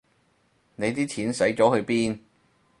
[0.77, 2.17] 你啲錢使咗去邊